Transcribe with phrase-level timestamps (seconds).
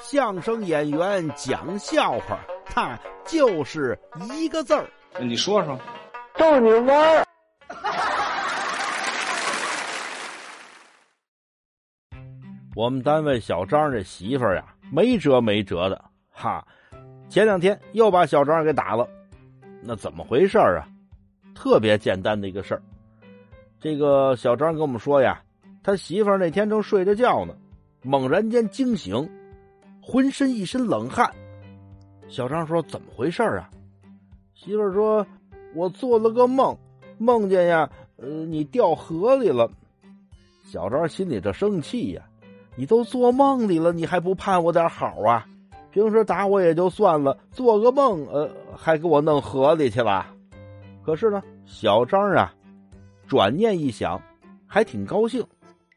[0.00, 3.98] 相声演员讲笑话，他就是
[4.32, 4.88] 一个字儿。
[5.20, 5.78] 你说说，
[6.36, 7.26] 逗你玩儿。
[12.74, 16.66] 我们单位小张这媳妇儿呀，没辙没辙的，哈，
[17.28, 19.06] 前两天又把小张给打了。
[19.82, 20.88] 那怎么回事啊？
[21.54, 22.82] 特别简单的一个事儿。
[23.78, 25.42] 这个小张跟我们说呀，
[25.82, 27.54] 他媳妇儿那天正睡着觉呢，
[28.02, 29.28] 猛然间惊醒，
[30.02, 31.32] 浑身一身冷汗。
[32.28, 33.70] 小张说：“怎么回事啊？”
[34.52, 35.26] 媳妇说
[35.74, 36.76] ：“我做了个梦，
[37.18, 39.70] 梦见呀，呃，你掉河里了。”
[40.66, 42.22] 小张心里这生气呀。
[42.74, 45.46] 你都做梦里了，你还不盼我点好啊？
[45.90, 50.26] 平时打我也就算了，做个梦，呃，还给我弄河里去了。
[51.04, 52.54] 可是呢，小张啊，
[53.26, 54.18] 转念一想，
[54.66, 55.46] 还挺高兴。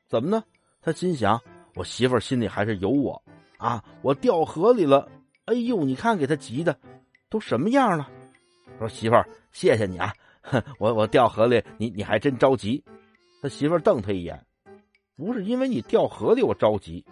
[0.06, 0.44] 怎么呢？
[0.82, 1.40] 他心想，
[1.76, 3.24] 我媳妇儿心里还是有我
[3.66, 3.84] 啊。
[4.02, 5.08] 我掉河里了，
[5.46, 6.78] 哎呦，你看给他急的，
[7.30, 8.10] 都什么样了？
[8.78, 10.14] 说媳妇儿，谢谢你啊，
[10.80, 12.84] 我我掉河里，你你还真着急。
[13.42, 14.40] 他媳妇儿瞪他一眼。
[15.18, 17.06] 不是因为你掉河里我着急，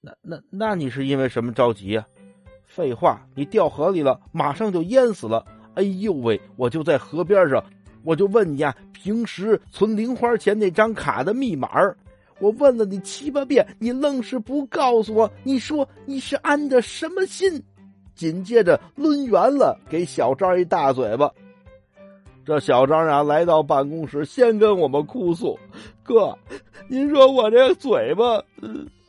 [0.00, 2.06] 那那那你是因为什么着急呀？
[2.64, 5.44] 废话，你掉河里了，马上就淹死了。
[5.74, 7.62] 哎呦喂，我就在河边上，
[8.04, 11.68] 我就问你呀，平时存零花钱那张卡的密码
[12.38, 15.30] 我问了你七八遍，你愣是不告诉我。
[15.42, 17.62] 你说你是安的什么心？
[18.14, 21.30] 紧接着抡圆了，给小张一大嘴巴。
[22.44, 25.58] 这小张啊，来到办公室，先跟我们哭诉
[26.04, 26.38] ：“哥，
[26.88, 28.42] 您说我这嘴巴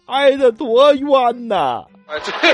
[0.08, 2.54] 挨得多冤呐！”啊，对